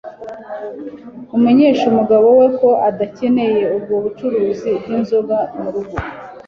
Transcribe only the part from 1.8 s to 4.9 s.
umugabo we ko adakeneye ubwo bucuruzi